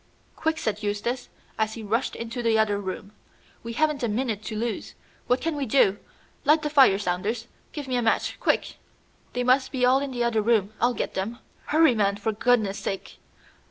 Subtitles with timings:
[0.35, 1.29] "Quick!" said Eustace,
[1.59, 3.11] as he rushed into the other room;
[3.61, 4.95] "we haven't a minute to lose.
[5.27, 5.99] What can we do?
[6.43, 7.45] Light the fire, Saunders.
[7.71, 8.77] Give me a match, quick!"
[9.33, 10.73] "They must be all in the other room.
[10.81, 13.19] I'll get them." "Hurry, man, for goodness' sake!